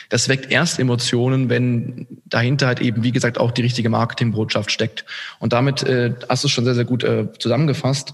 [0.09, 5.05] Das weckt erst Emotionen, wenn dahinter halt eben, wie gesagt, auch die richtige Marketingbotschaft steckt.
[5.39, 8.13] Und damit äh, hast du es schon sehr, sehr gut äh, zusammengefasst.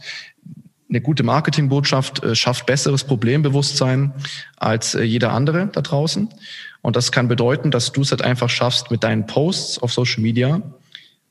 [0.88, 4.14] Eine gute Marketingbotschaft äh, schafft besseres Problembewusstsein
[4.58, 6.30] als äh, jeder andere da draußen.
[6.82, 10.22] Und das kann bedeuten, dass du es halt einfach schaffst mit deinen Posts auf Social
[10.22, 10.62] Media,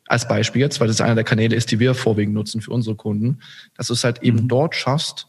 [0.06, 2.96] als Beispiel jetzt, weil das einer der Kanäle ist, die wir vorwiegend nutzen für unsere
[2.96, 3.38] Kunden,
[3.76, 4.48] dass du es halt eben mhm.
[4.48, 5.28] dort schaffst,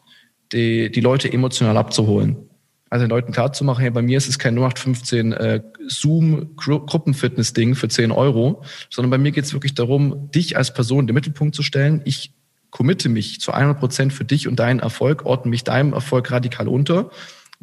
[0.52, 2.50] die, die Leute emotional abzuholen.
[2.90, 8.12] Also den Leuten klarzumachen, hey, bei mir ist es kein 0815 äh, Zoom-Gruppenfitness-Ding für 10
[8.12, 11.64] Euro, sondern bei mir geht es wirklich darum, dich als Person in den Mittelpunkt zu
[11.64, 12.02] stellen.
[12.06, 12.34] Ich
[12.70, 16.68] committe mich zu 100 Prozent für dich und deinen Erfolg, ordne mich deinem Erfolg radikal
[16.68, 17.10] unter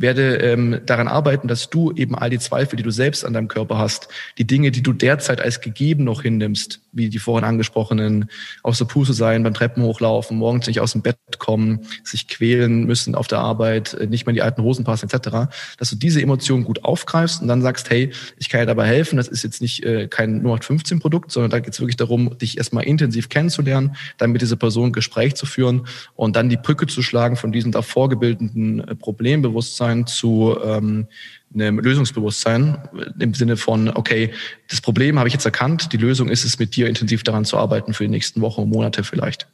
[0.00, 3.48] werde ähm, daran arbeiten, dass du eben all die Zweifel, die du selbst an deinem
[3.48, 8.30] Körper hast, die Dinge, die du derzeit als gegeben noch hinnimmst, wie die vorhin angesprochenen,
[8.62, 12.84] aus der Puste sein, beim Treppen hochlaufen, morgens nicht aus dem Bett kommen, sich quälen
[12.84, 15.96] müssen auf der Arbeit, äh, nicht mehr in die alten Hosen passen etc., dass du
[15.96, 19.42] diese Emotionen gut aufgreifst und dann sagst, hey, ich kann dir dabei helfen, das ist
[19.42, 23.96] jetzt nicht äh, kein 0815-Produkt, sondern da geht es wirklich darum, dich erstmal intensiv kennenzulernen,
[24.18, 27.72] dann mit dieser Person Gespräch zu führen und dann die Brücke zu schlagen von diesem
[27.72, 31.06] davor gebildeten äh, Problembewusstsein Bewusstsein zu ähm,
[31.54, 34.32] einem Lösungsbewusstsein im Sinne von, okay,
[34.68, 37.56] das Problem habe ich jetzt erkannt, die Lösung ist es, mit dir intensiv daran zu
[37.56, 39.48] arbeiten für die nächsten Wochen und Monate vielleicht.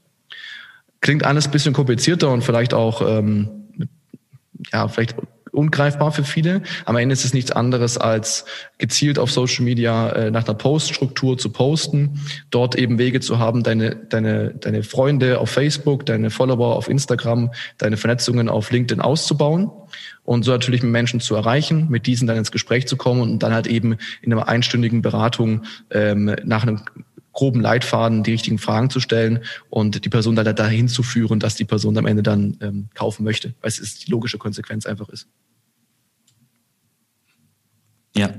[1.00, 3.48] Klingt alles ein bisschen komplizierter und vielleicht auch, ähm,
[4.72, 5.16] ja, vielleicht
[5.57, 6.62] ungreifbar für viele.
[6.85, 8.45] Am Ende ist es nichts anderes als
[8.79, 13.62] gezielt auf Social Media äh, nach einer Poststruktur zu posten, dort eben Wege zu haben,
[13.62, 19.71] deine, deine, deine Freunde auf Facebook, deine Follower auf Instagram, deine Vernetzungen auf LinkedIn auszubauen
[20.25, 23.42] und so natürlich mit Menschen zu erreichen, mit diesen dann ins Gespräch zu kommen und
[23.42, 26.83] dann halt eben in einer einstündigen Beratung ähm, nach einem
[27.37, 31.55] groben Leitfaden die richtigen Fragen zu stellen und die Person dann dahin zu führen, dass
[31.55, 35.29] die Person am Ende dann ähm, kaufen möchte, weil es die logische Konsequenz einfach ist.
[38.16, 38.31] Ja,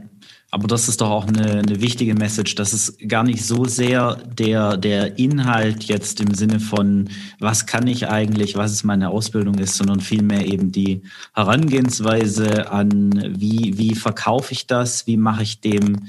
[0.50, 4.16] aber das ist doch auch eine, eine wichtige Message, dass es gar nicht so sehr
[4.16, 9.60] der, der Inhalt jetzt im Sinne von, was kann ich eigentlich, was ist meine Ausbildung
[9.60, 11.04] ist, sondern vielmehr eben die
[11.36, 16.08] Herangehensweise an, wie, wie verkaufe ich das, wie mache ich dem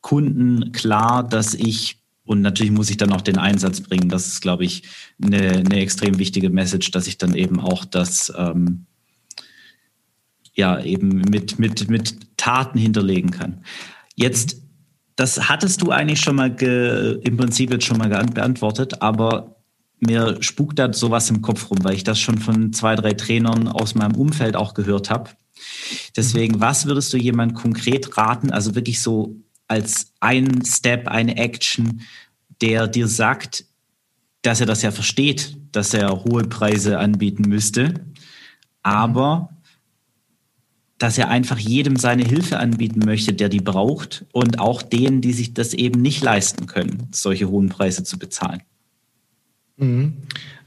[0.00, 4.08] Kunden klar, dass ich und natürlich muss ich dann auch den Einsatz bringen.
[4.08, 4.84] Das ist, glaube ich,
[5.22, 8.86] eine, eine extrem wichtige Message, dass ich dann eben auch das ähm,
[10.54, 13.62] ja eben mit, mit, mit Taten hinterlegen kann.
[14.14, 14.62] Jetzt,
[15.16, 19.56] das hattest du eigentlich schon mal ge, im Prinzip jetzt schon mal beantwortet, aber
[20.00, 23.68] mir spukt da sowas im Kopf rum, weil ich das schon von zwei, drei Trainern
[23.68, 25.30] aus meinem Umfeld auch gehört habe.
[26.16, 29.36] Deswegen, was würdest du jemand konkret raten, also wirklich so
[29.68, 32.02] als ein Step, eine Action,
[32.60, 33.64] der dir sagt,
[34.42, 37.94] dass er das ja versteht, dass er hohe Preise anbieten müsste,
[38.82, 39.50] aber
[40.98, 45.32] dass er einfach jedem seine Hilfe anbieten möchte, der die braucht und auch denen, die
[45.32, 48.62] sich das eben nicht leisten können, solche hohen Preise zu bezahlen?
[49.76, 50.14] Mhm.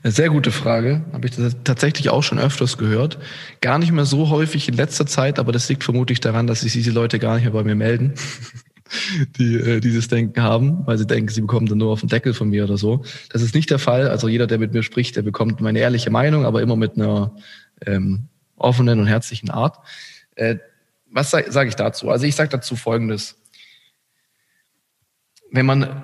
[0.03, 1.05] Sehr gute Frage.
[1.11, 3.17] Habe ich tatsächlich auch schon öfters gehört.
[3.61, 6.73] Gar nicht mehr so häufig in letzter Zeit, aber das liegt vermutlich daran, dass sich
[6.73, 8.13] diese Leute gar nicht mehr bei mir melden,
[9.37, 12.33] die äh, dieses Denken haben, weil sie denken, sie bekommen dann nur auf den Deckel
[12.33, 13.03] von mir oder so.
[13.29, 14.09] Das ist nicht der Fall.
[14.09, 17.35] Also jeder, der mit mir spricht, der bekommt meine ehrliche Meinung, aber immer mit einer
[17.85, 19.77] ähm, offenen und herzlichen Art.
[20.35, 20.57] Äh,
[21.11, 22.09] was sage sag ich dazu?
[22.09, 23.35] Also ich sage dazu Folgendes.
[25.51, 26.03] Wenn man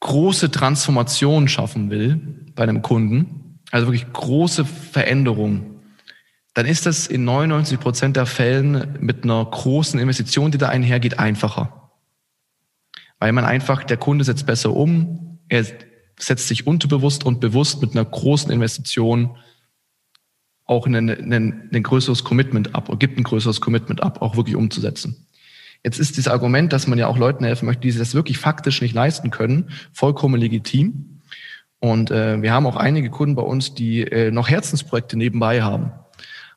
[0.00, 2.20] große Transformationen schaffen will
[2.54, 5.74] bei einem Kunden, also wirklich große Veränderungen,
[6.54, 11.18] dann ist das in 99 Prozent der Fällen mit einer großen Investition, die da einhergeht,
[11.18, 11.83] einfacher.
[13.24, 15.64] Weil man einfach, der Kunde setzt besser um, er
[16.18, 19.38] setzt sich unterbewusst und bewusst mit einer großen Investition
[20.66, 24.56] auch ein, ein, ein größeres Commitment ab oder gibt ein größeres Commitment ab, auch wirklich
[24.56, 25.26] umzusetzen.
[25.82, 28.36] Jetzt ist dieses Argument, dass man ja auch Leuten helfen möchte, die sich das wirklich
[28.36, 31.22] faktisch nicht leisten können, vollkommen legitim.
[31.78, 35.92] Und äh, wir haben auch einige Kunden bei uns, die äh, noch Herzensprojekte nebenbei haben.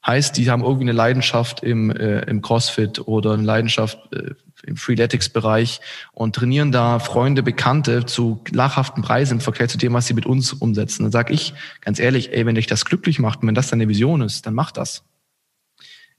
[0.05, 4.33] Heißt, die haben irgendwie eine Leidenschaft im, äh, im CrossFit oder eine Leidenschaft äh,
[4.67, 10.07] im Freeletics-Bereich und trainieren da Freunde, Bekannte zu lachhaften Preisen im Vergleich zu dem, was
[10.07, 11.03] sie mit uns umsetzen.
[11.03, 13.87] Dann sage ich ganz ehrlich, ey, wenn dich das glücklich macht und wenn das deine
[13.87, 15.03] Vision ist, dann mach das.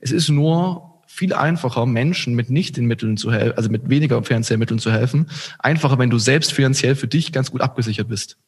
[0.01, 4.23] Es ist nur viel einfacher, Menschen mit nicht den Mitteln zu helfen, also mit weniger
[4.23, 5.27] finanziellen Mitteln zu helfen.
[5.59, 8.39] Einfacher, wenn du selbst finanziell für dich ganz gut abgesichert bist.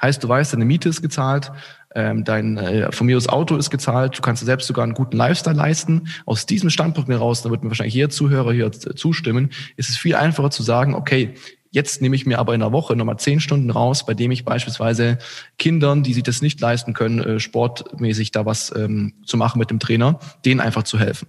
[0.00, 1.52] Heißt, du weißt, deine Miete ist gezahlt,
[1.98, 4.94] ähm, dein äh, von mir aus Auto ist gezahlt, du kannst dir selbst sogar einen
[4.94, 6.08] guten Lifestyle leisten.
[6.26, 10.14] Aus diesem Standpunkt heraus, da wird mir wahrscheinlich jeder Zuhörer hier zustimmen, ist es viel
[10.14, 11.34] einfacher zu sagen, okay,
[11.70, 14.46] Jetzt nehme ich mir aber in der Woche nochmal zehn Stunden raus, bei dem ich
[14.46, 15.18] beispielsweise
[15.58, 19.68] Kindern, die sich das nicht leisten können, äh, sportmäßig da was ähm, zu machen mit
[19.68, 21.28] dem Trainer, denen einfach zu helfen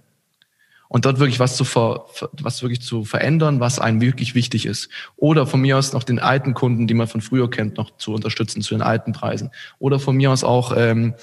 [0.92, 2.06] und dort wirklich was zu ver,
[2.42, 4.88] was wirklich zu verändern, was einem wirklich wichtig ist.
[5.14, 8.12] Oder von mir aus noch den alten Kunden, die man von früher kennt, noch zu
[8.12, 9.52] unterstützen zu den alten Preisen.
[9.78, 11.14] Oder von mir aus auch ähm,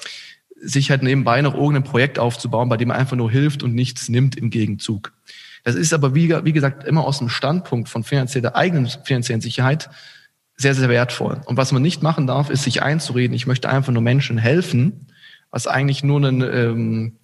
[0.56, 4.08] sich halt nebenbei noch irgendein Projekt aufzubauen, bei dem man einfach nur hilft und nichts
[4.08, 5.12] nimmt im Gegenzug.
[5.66, 9.90] Das ist aber wie, wie gesagt immer aus dem Standpunkt von finanzieller eigenen finanziellen Sicherheit
[10.56, 11.42] sehr, sehr wertvoll.
[11.44, 15.08] Und was man nicht machen darf, ist sich einzureden, ich möchte einfach nur Menschen helfen,
[15.52, 17.18] was eigentlich nur ein ähm,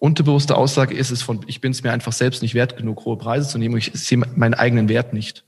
[0.00, 3.16] unterbewusste Aussage ist es von, ich bin es mir einfach selbst nicht wert genug, hohe
[3.16, 5.44] Preise zu nehmen ich sehe meinen eigenen Wert nicht.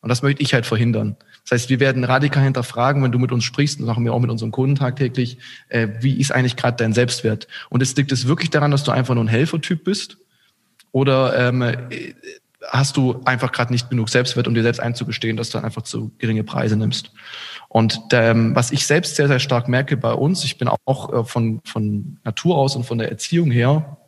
[0.00, 1.16] Und das möchte ich halt verhindern.
[1.42, 4.20] Das heißt, wir werden radikal hinterfragen, wenn du mit uns sprichst, das machen wir auch
[4.20, 7.48] mit unseren Kunden tagtäglich, äh, wie ist eigentlich gerade dein Selbstwert?
[7.68, 10.18] Und es liegt es wirklich daran, dass du einfach nur ein Helfertyp bist?
[10.92, 11.62] Oder ähm,
[12.68, 16.12] hast du einfach gerade nicht genug Selbstwert, um dir selbst einzugestehen, dass du einfach zu
[16.18, 17.10] geringe Preise nimmst?
[17.68, 21.24] Und ähm, was ich selbst sehr, sehr stark merke bei uns, ich bin auch äh,
[21.24, 23.98] von, von Natur aus und von der Erziehung her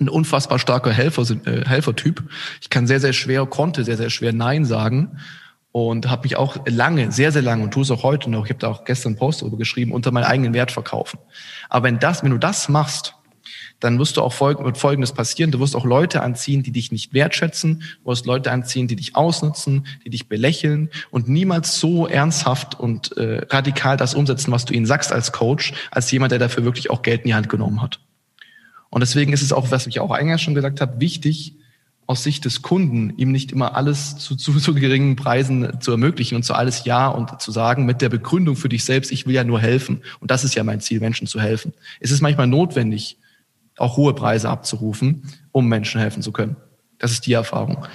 [0.00, 2.22] ein unfassbar starker Helfer, äh, Helfertyp.
[2.60, 5.18] Ich kann sehr, sehr schwer, konnte sehr, sehr schwer Nein sagen
[5.72, 8.50] und habe mich auch lange, sehr, sehr lange und tue es auch heute noch, ich
[8.50, 11.18] habe da auch gestern einen Post darüber geschrieben, unter meinen eigenen Wert verkaufen.
[11.68, 13.14] Aber wenn das, wenn du das machst,
[13.80, 15.50] dann wirst du auch folg wird Folgendes passieren.
[15.50, 17.82] Du wirst auch Leute anziehen, die dich nicht wertschätzen.
[18.04, 23.16] Du wirst Leute anziehen, die dich ausnutzen, die dich belächeln und niemals so ernsthaft und
[23.16, 26.90] äh, radikal das umsetzen, was du ihnen sagst als Coach, als jemand, der dafür wirklich
[26.90, 28.00] auch Geld in die Hand genommen hat.
[28.90, 31.54] Und deswegen ist es auch, was ich auch eingangs schon gesagt habe, wichtig,
[32.10, 36.34] aus Sicht des Kunden ihm nicht immer alles zu, zu, zu geringen Preisen zu ermöglichen
[36.34, 39.34] und zu alles Ja und zu sagen mit der Begründung für dich selbst, ich will
[39.36, 40.02] ja nur helfen.
[40.18, 41.72] Und das ist ja mein Ziel, Menschen zu helfen.
[42.00, 43.16] Es ist manchmal notwendig,
[43.80, 46.56] auch hohe Preise abzurufen, um Menschen helfen zu können.
[46.98, 47.86] Das ist die Erfahrung.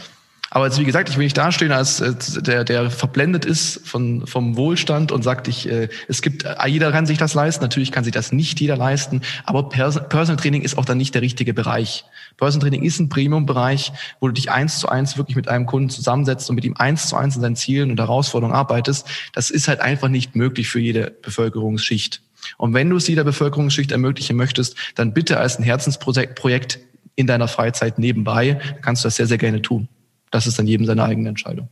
[0.55, 4.55] Aber jetzt, wie gesagt, ich will nicht dastehen als der, der verblendet ist von, vom
[4.55, 7.61] Wohlstand und sagt, ich, äh, es gibt, äh, jeder kann sich das leisten.
[7.61, 11.21] Natürlich kann sich das nicht jeder leisten, aber Personal Training ist auch dann nicht der
[11.21, 12.05] richtige Bereich.
[12.37, 15.89] Personal Training ist ein Premium-Bereich, wo du dich eins zu eins wirklich mit einem Kunden
[15.89, 19.07] zusammensetzt und mit ihm eins zu eins in seinen Zielen und Herausforderungen arbeitest.
[19.33, 22.21] Das ist halt einfach nicht möglich für jede Bevölkerungsschicht.
[22.57, 26.79] Und wenn du es jeder Bevölkerungsschicht ermöglichen möchtest, dann bitte als ein Herzensprojekt
[27.15, 29.87] in deiner Freizeit nebenbei, kannst du das sehr, sehr gerne tun.
[30.31, 31.69] Das ist dann jedem seine eigene Entscheidung,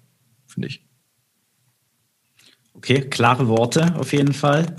[0.48, 0.86] finde ich.
[2.74, 4.76] Okay, klare Worte auf jeden Fall.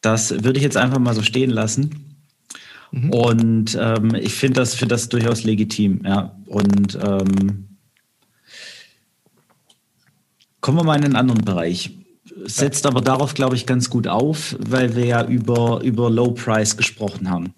[0.00, 2.16] Das würde ich jetzt einfach mal so stehen lassen.
[2.92, 3.10] Mhm.
[3.10, 6.02] Und ähm, ich finde das, find das durchaus legitim.
[6.04, 6.36] Ja.
[6.46, 7.76] Und ähm,
[10.60, 11.90] kommen wir mal in einen anderen Bereich
[12.44, 16.76] setzt aber darauf, glaube ich, ganz gut auf, weil wir ja über, über Low Price
[16.76, 17.54] gesprochen haben.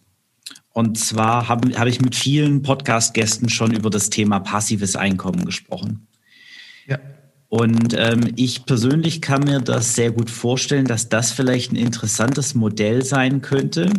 [0.73, 6.07] Und zwar habe hab ich mit vielen Podcast-Gästen schon über das Thema passives Einkommen gesprochen.
[6.87, 6.99] Ja.
[7.49, 12.55] Und ähm, ich persönlich kann mir das sehr gut vorstellen, dass das vielleicht ein interessantes
[12.55, 13.93] Modell sein könnte,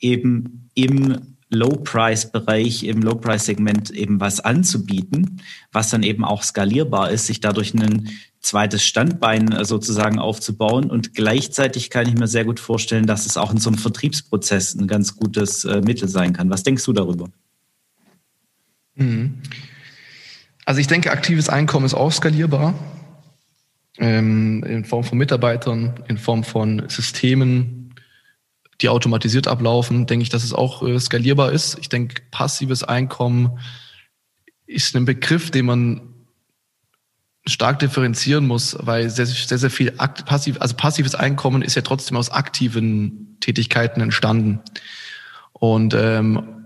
[0.00, 7.40] eben im Low-Price-Bereich, im Low-Price-Segment eben was anzubieten, was dann eben auch skalierbar ist, sich
[7.40, 8.10] dadurch einen
[8.40, 10.90] zweites Standbein äh, sozusagen aufzubauen.
[10.90, 14.74] Und gleichzeitig kann ich mir sehr gut vorstellen, dass es auch in so einem Vertriebsprozess
[14.74, 16.50] ein ganz gutes äh, Mittel sein kann.
[16.50, 17.28] Was denkst du darüber?
[18.94, 19.38] Mhm.
[20.64, 22.74] Also ich denke, aktives Einkommen ist auch skalierbar.
[23.98, 27.79] Ähm, in Form von Mitarbeitern, in Form von Systemen,
[28.80, 31.78] die automatisiert ablaufen, denke ich, dass es auch äh, skalierbar ist.
[31.80, 33.58] Ich denke, passives Einkommen
[34.66, 36.14] ist ein Begriff, den man
[37.46, 42.16] stark differenzieren muss, weil sehr, sehr, sehr viel passiv, also passives Einkommen ist ja trotzdem
[42.16, 44.60] aus aktiven Tätigkeiten entstanden.
[45.52, 46.59] Und ähm,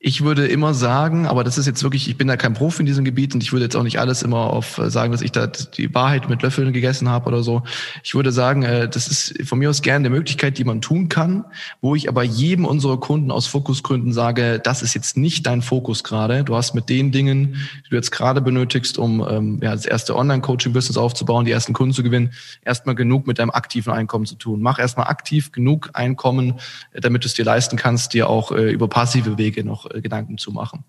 [0.00, 2.86] ich würde immer sagen, aber das ist jetzt wirklich, ich bin da kein Profi in
[2.86, 5.32] diesem Gebiet und ich würde jetzt auch nicht alles immer auf äh, sagen, dass ich
[5.32, 7.64] da die Wahrheit mit Löffeln gegessen habe oder so.
[8.04, 11.08] Ich würde sagen, äh, das ist von mir aus gerne eine Möglichkeit, die man tun
[11.08, 11.44] kann,
[11.80, 16.04] wo ich aber jedem unserer Kunden aus Fokusgründen sage, das ist jetzt nicht dein Fokus
[16.04, 16.44] gerade.
[16.44, 20.14] Du hast mit den Dingen, die du jetzt gerade benötigst, um ähm, ja, das erste
[20.14, 22.34] Online-Coaching-Business aufzubauen, die ersten Kunden zu gewinnen,
[22.64, 24.62] erstmal genug mit deinem aktiven Einkommen zu tun.
[24.62, 26.54] Mach erstmal aktiv genug Einkommen,
[26.92, 30.38] äh, damit du es dir leisten kannst, dir auch über passive Wege noch äh, Gedanken
[30.38, 30.84] zu machen.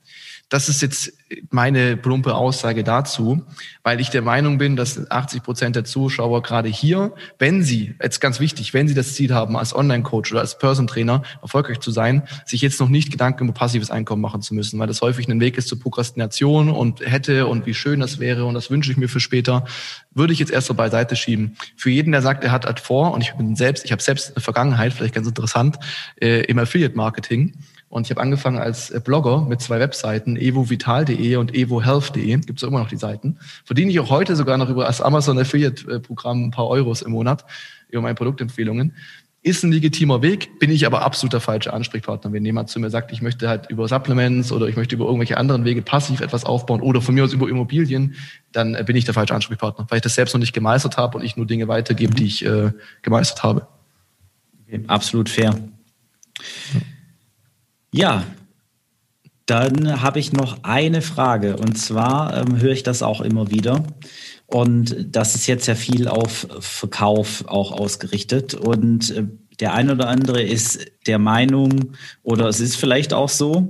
[0.50, 1.14] das ist jetzt
[1.52, 3.44] meine plumpe Aussage dazu,
[3.84, 8.20] weil ich der Meinung bin, dass 80 Prozent der Zuschauer gerade hier, wenn sie, jetzt
[8.20, 12.24] ganz wichtig, wenn sie das Ziel haben, als Online-Coach oder als Person-Trainer erfolgreich zu sein,
[12.46, 15.40] sich jetzt noch nicht Gedanken über passives Einkommen machen zu müssen, weil das häufig ein
[15.40, 18.98] Weg ist zur Prokrastination und hätte und wie schön das wäre und das wünsche ich
[18.98, 19.66] mir für später,
[20.12, 21.58] würde ich jetzt erst so beiseite schieben.
[21.76, 24.36] Für jeden, der sagt, er hat hat vor und ich bin selbst, ich habe selbst
[24.36, 25.78] eine Vergangenheit, vielleicht ganz interessant,
[26.22, 27.54] äh, im Affiliate-Marketing
[27.90, 32.68] und ich habe angefangen als äh, Blogger mit zwei Webseiten, evovital.de und evohealth.de, gibt es
[32.68, 33.40] immer noch die Seiten.
[33.66, 37.46] Verdiene ich auch heute sogar noch über das Amazon Affiliate-Programm ein paar Euros im Monat
[37.90, 38.94] über meine Produktempfehlungen.
[39.42, 42.32] Ist ein legitimer Weg, bin ich aber absolut der falsche Ansprechpartner.
[42.32, 45.38] Wenn jemand zu mir sagt, ich möchte halt über Supplements oder ich möchte über irgendwelche
[45.38, 48.16] anderen Wege passiv etwas aufbauen oder von mir aus über Immobilien,
[48.52, 51.18] dann äh, bin ich der falsche Ansprechpartner, weil ich das selbst noch nicht gemeistert habe
[51.18, 52.72] und ich nur Dinge weitergebe, die ich äh,
[53.02, 53.68] gemeistert habe.
[54.68, 55.58] Okay, absolut fair.
[56.74, 56.82] Ja.
[57.92, 58.26] Ja,
[59.46, 63.84] dann habe ich noch eine Frage und zwar ähm, höre ich das auch immer wieder
[64.46, 69.26] und das ist jetzt ja viel auf Verkauf auch ausgerichtet und äh,
[69.60, 73.68] der eine oder andere ist der Meinung oder es ist vielleicht auch so,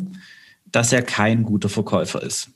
[0.71, 2.49] dass er kein guter Verkäufer ist.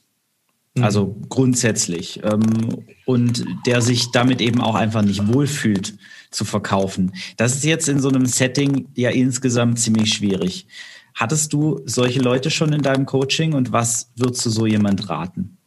[0.76, 0.84] Mhm.
[0.84, 2.21] Also grundsätzlich.
[2.23, 5.95] Ähm, und der sich damit eben auch einfach nicht wohlfühlt
[6.30, 7.13] zu verkaufen.
[7.38, 10.67] Das ist jetzt in so einem Setting ja insgesamt ziemlich schwierig.
[11.15, 15.58] Hattest du solche Leute schon in deinem Coaching und was würdest du so jemand raten?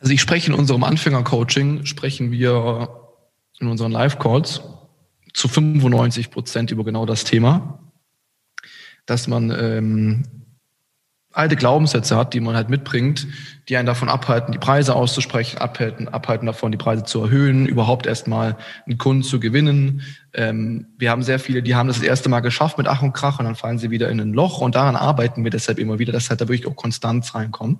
[0.00, 2.88] Also ich spreche in unserem Anfänger-Coaching, sprechen wir
[3.58, 4.62] in unseren Live-Calls
[5.32, 7.80] zu 95 Prozent über genau das Thema,
[9.06, 10.24] dass man ähm,
[11.38, 13.26] alte Glaubenssätze hat, die man halt mitbringt,
[13.68, 18.06] die einen davon abhalten, die Preise auszusprechen, abhalten, abhalten davon, die Preise zu erhöhen, überhaupt
[18.06, 20.02] erstmal einen Kunden zu gewinnen.
[20.34, 23.12] Ähm, wir haben sehr viele, die haben das, das erste Mal geschafft mit Ach und
[23.12, 25.98] Krach und dann fallen sie wieder in ein Loch und daran arbeiten wir deshalb immer
[25.98, 27.78] wieder, dass halt da wirklich auch Konstanz reinkommt.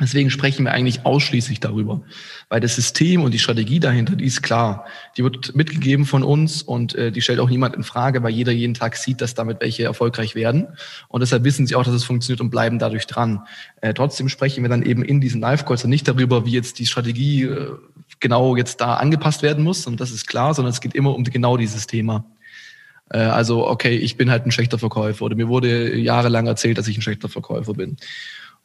[0.00, 2.00] Deswegen sprechen wir eigentlich ausschließlich darüber,
[2.48, 4.86] weil das System und die Strategie dahinter, die ist klar.
[5.16, 8.52] Die wird mitgegeben von uns und äh, die stellt auch niemand in Frage, weil jeder
[8.52, 10.68] jeden Tag sieht, dass damit welche erfolgreich werden.
[11.08, 13.42] Und deshalb wissen sie auch, dass es funktioniert und bleiben dadurch dran.
[13.82, 17.44] Äh, trotzdem sprechen wir dann eben in diesen Live-Calls nicht darüber, wie jetzt die Strategie
[17.44, 17.72] äh,
[18.20, 19.86] genau jetzt da angepasst werden muss.
[19.86, 22.24] Und das ist klar, sondern es geht immer um genau dieses Thema.
[23.10, 26.88] Äh, also, okay, ich bin halt ein schlechter Verkäufer oder mir wurde jahrelang erzählt, dass
[26.88, 27.96] ich ein schlechter Verkäufer bin.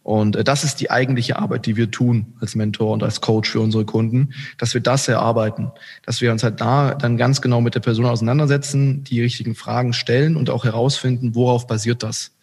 [0.06, 3.50] Und äh, das ist die eigentliche Arbeit, die wir tun als Mentor und als Coach
[3.50, 5.72] für unsere Kunden, dass wir das erarbeiten,
[6.06, 9.94] dass wir uns halt da dann ganz genau mit der Person auseinandersetzen, die richtigen Fragen
[9.94, 12.36] stellen und auch herausfinden, worauf basiert das?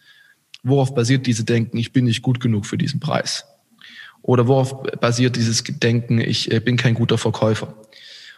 [0.61, 3.45] Worauf basiert diese Denken, ich bin nicht gut genug für diesen Preis?
[4.21, 7.75] Oder worauf basiert dieses Denken, ich äh, bin kein guter Verkäufer?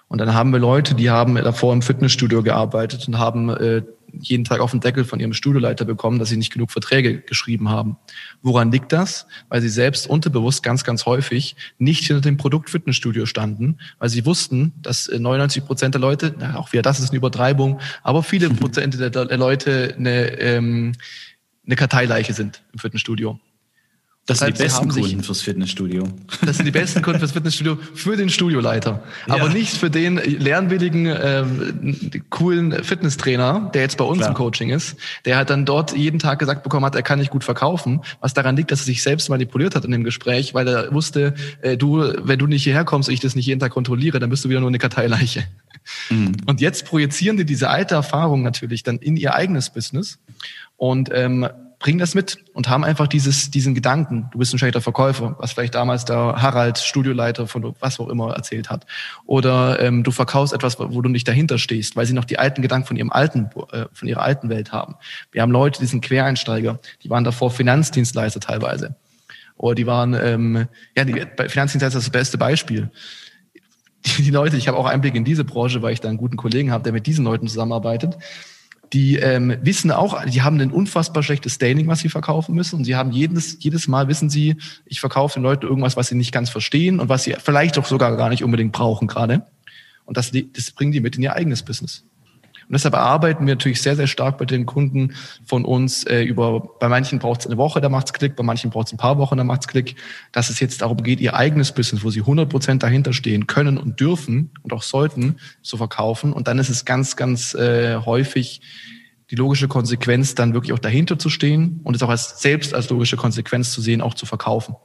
[0.07, 3.81] Und dann haben wir Leute, die haben davor im Fitnessstudio gearbeitet und haben äh,
[4.19, 7.69] jeden Tag auf den Deckel von ihrem Studioleiter bekommen, dass sie nicht genug Verträge geschrieben
[7.69, 7.97] haben.
[8.41, 9.27] Woran liegt das?
[9.49, 14.25] Weil sie selbst unterbewusst ganz, ganz häufig nicht hinter dem Produkt Fitnessstudio standen, weil sie
[14.25, 18.23] wussten, dass 99 äh, Prozent der Leute, na, auch wieder das ist eine Übertreibung, aber
[18.23, 20.93] viele Prozent der, der Leute eine, ähm,
[21.65, 23.39] eine Karteileiche sind im Fitnessstudio.
[24.27, 26.07] Das sind die besten Kunden fürs Fitnessstudio.
[26.43, 29.03] Das sind die besten Kunden fürs Fitnessstudio, für den Studioleiter.
[29.27, 29.35] Ja.
[29.35, 34.29] Aber nicht für den lernwilligen, ähm, coolen Fitnesstrainer, der jetzt bei uns Klar.
[34.29, 37.29] im Coaching ist, der halt dann dort jeden Tag gesagt bekommen hat, er kann nicht
[37.29, 40.67] gut verkaufen, was daran liegt, dass er sich selbst manipuliert hat in dem Gespräch, weil
[40.67, 43.73] er wusste, äh, du, wenn du nicht hierher kommst und ich das nicht jeden Tag
[43.73, 45.45] kontrolliere, dann bist du wieder nur eine Karteileiche.
[46.09, 46.37] Mhm.
[46.47, 50.17] Und jetzt projizieren die diese alte Erfahrung natürlich dann in ihr eigenes Business
[50.77, 51.47] und ähm,
[51.85, 55.53] bringen das mit und haben einfach dieses, diesen Gedanken, du bist ein schlechter Verkäufer, was
[55.53, 58.87] vielleicht damals der Harald, Studioleiter von was auch immer erzählt hat.
[59.27, 62.63] Oder ähm, du verkaufst etwas, wo du nicht dahinter stehst, weil sie noch die alten
[62.63, 64.95] Gedanken von ihrem alten, äh, von ihrer alten Welt haben.
[65.31, 68.95] Wir haben Leute, die sind Quereinsteiger, die waren davor Finanzdienstleister teilweise.
[69.55, 70.65] Oder die waren, ähm,
[70.97, 72.89] ja, die, Finanzdienstleister ist das beste Beispiel.
[74.17, 76.71] Die Leute, ich habe auch Einblick in diese Branche, weil ich da einen guten Kollegen
[76.71, 78.17] habe, der mit diesen Leuten zusammenarbeitet
[78.95, 82.77] die ähm, wissen auch, die haben ein unfassbar schlechtes Standing, was sie verkaufen müssen.
[82.77, 84.55] Und sie haben jedes, jedes Mal wissen sie,
[84.85, 87.85] ich verkaufe den Leuten irgendwas, was sie nicht ganz verstehen und was sie vielleicht auch
[87.85, 89.47] sogar gar nicht unbedingt brauchen gerade.
[90.05, 92.05] Und das, das bringen die mit in ihr eigenes Business.
[92.67, 95.13] Und deshalb arbeiten wir natürlich sehr, sehr stark bei den Kunden
[95.45, 98.71] von uns äh, über, bei manchen braucht es eine Woche, da macht's Klick, bei manchen
[98.71, 99.95] braucht es ein paar Wochen, da macht's Klick,
[100.31, 103.77] dass es jetzt darum geht, ihr eigenes Business, wo sie 100 Prozent dahinter stehen können
[103.77, 106.33] und dürfen und auch sollten, zu verkaufen.
[106.33, 108.61] Und dann ist es ganz, ganz äh, häufig
[109.29, 112.89] die logische Konsequenz, dann wirklich auch dahinter zu stehen und es auch als selbst als
[112.89, 114.75] logische Konsequenz zu sehen, auch zu verkaufen.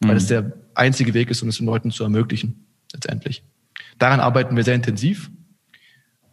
[0.00, 0.08] Mhm.
[0.08, 3.42] Weil es der einzige Weg ist, um es den Leuten zu ermöglichen, letztendlich.
[3.98, 5.30] Daran arbeiten wir sehr intensiv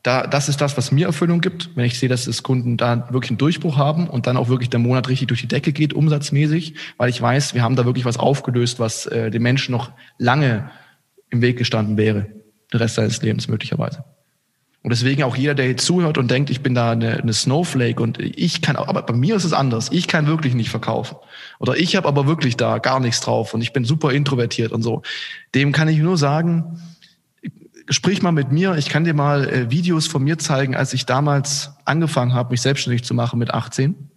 [0.06, 3.08] da, das ist das, was mir Erfüllung gibt, wenn ich sehe, dass es Kunden da
[3.12, 5.96] wirklich einen Durchbruch haben und dann auch wirklich der Monat richtig durch die Decke geht,
[5.96, 9.92] umsatzmäßig, weil ich weiß, wir haben da wirklich was aufgelöst, was äh, dem Menschen noch
[10.20, 10.70] lange
[11.32, 12.28] im Weg gestanden wäre,
[12.72, 14.04] den Rest seines Lebens möglicherweise.
[14.84, 18.00] Und deswegen auch jeder, der jetzt zuhört und denkt, ich bin da eine, eine Snowflake
[18.00, 19.90] und ich kann, aber bei mir ist es anders.
[19.92, 21.16] Ich kann wirklich nicht verkaufen.
[21.58, 24.84] Oder ich habe aber wirklich da gar nichts drauf und ich bin super introvertiert und
[24.84, 25.02] so.
[25.56, 26.80] Dem kann ich nur sagen,
[27.90, 28.76] sprich mal mit mir.
[28.76, 32.62] Ich kann dir mal äh, Videos von mir zeigen, als ich damals angefangen habe, mich
[32.62, 34.10] selbstständig zu machen mit 18.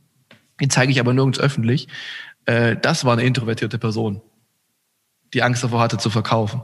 [0.60, 1.88] Die zeige ich aber nirgends öffentlich.
[2.46, 4.22] Äh, das war eine introvertierte Person,
[5.34, 6.62] die Angst davor hatte zu verkaufen,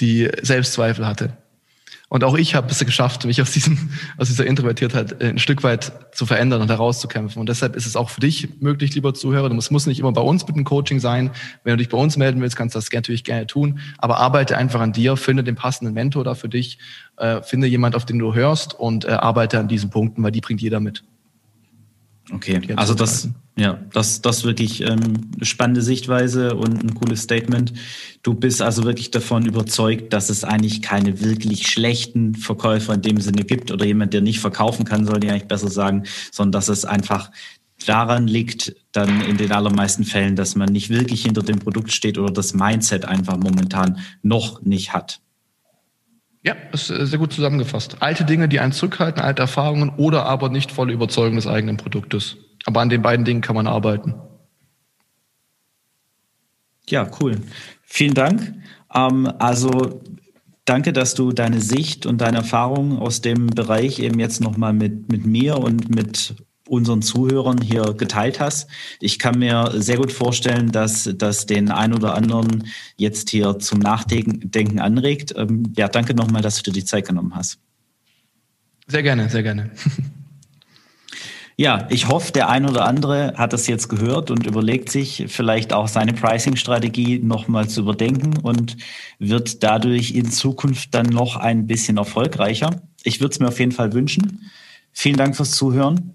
[0.00, 1.36] die Selbstzweifel hatte.
[2.12, 3.88] Und auch ich habe es geschafft, mich aus, diesem,
[4.18, 7.40] aus dieser Introvertiertheit äh, ein Stück weit zu verändern und herauszukämpfen.
[7.40, 9.48] Und deshalb ist es auch für dich möglich, lieber Zuhörer.
[9.48, 11.30] Musst, musst nicht immer bei uns mit dem Coaching sein.
[11.64, 13.80] Wenn du dich bei uns melden willst, kannst du das natürlich gerne tun.
[13.96, 16.78] Aber arbeite einfach an dir, finde den passenden Mentor da für dich,
[17.16, 20.42] äh, finde jemand, auf den du hörst und äh, arbeite an diesen Punkten, weil die
[20.42, 21.04] bringt jeder mit.
[22.34, 27.72] Okay, also das, ja, das, das wirklich ähm, spannende Sichtweise und ein cooles Statement.
[28.22, 33.20] Du bist also wirklich davon überzeugt, dass es eigentlich keine wirklich schlechten Verkäufer in dem
[33.20, 36.68] Sinne gibt oder jemand, der nicht verkaufen kann, soll ich eigentlich besser sagen, sondern dass
[36.68, 37.30] es einfach
[37.86, 42.16] daran liegt, dann in den allermeisten Fällen, dass man nicht wirklich hinter dem Produkt steht
[42.16, 45.20] oder das Mindset einfach momentan noch nicht hat.
[46.44, 47.98] Ja, ist sehr gut zusammengefasst.
[48.00, 52.36] Alte Dinge, die einen zurückhalten, alte Erfahrungen oder aber nicht volle Überzeugung des eigenen Produktes.
[52.64, 54.14] Aber an den beiden Dingen kann man arbeiten.
[56.88, 57.40] Ja, cool.
[57.82, 58.54] Vielen Dank.
[58.92, 60.02] Ähm, also
[60.64, 65.10] danke, dass du deine Sicht und deine Erfahrungen aus dem Bereich eben jetzt nochmal mit,
[65.10, 66.34] mit mir und mit
[66.68, 68.68] unseren Zuhörern hier geteilt hast.
[69.00, 73.80] Ich kann mir sehr gut vorstellen, dass das den ein oder anderen jetzt hier zum
[73.80, 75.34] Nachdenken anregt.
[75.36, 77.58] Ähm, ja, danke nochmal, dass du dir die Zeit genommen hast.
[78.86, 79.70] Sehr gerne, sehr gerne.
[81.58, 85.74] Ja, ich hoffe, der ein oder andere hat das jetzt gehört und überlegt sich vielleicht
[85.74, 88.78] auch seine Pricing-Strategie nochmal zu überdenken und
[89.18, 92.82] wird dadurch in Zukunft dann noch ein bisschen erfolgreicher.
[93.04, 94.50] Ich würde es mir auf jeden Fall wünschen.
[94.92, 96.14] Vielen Dank fürs Zuhören